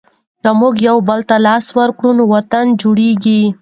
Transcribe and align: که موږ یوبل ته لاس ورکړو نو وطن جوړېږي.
که 0.43 0.49
موږ 0.59 0.75
یوبل 0.87 1.19
ته 1.29 1.35
لاس 1.45 1.65
ورکړو 1.79 2.09
نو 2.17 2.23
وطن 2.35 2.65
جوړېږي. 2.81 3.41